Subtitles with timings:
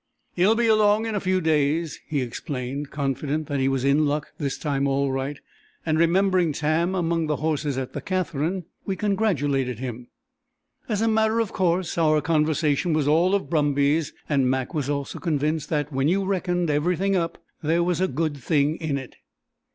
[0.33, 4.33] "He'll be along in a few days," he explained, confident that he was "in luck
[4.39, 5.39] this time all right,"
[5.85, 10.07] and remembering Tam among the horses at the Katherine, we congratulated him.
[10.89, 15.19] As a matter of course, our conversation was all of brumbies, and Mac was also
[15.19, 19.17] convinced that "when you reckoned everything up there was a good thing in it."